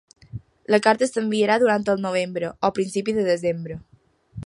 La 0.75 0.79
carta 0.85 1.09
s’enviarà 1.09 1.59
durant 1.65 1.85
el 1.95 2.03
novembre 2.07 2.51
o 2.71 2.75
principi 2.79 3.19
de 3.19 3.31
desembre. 3.33 3.83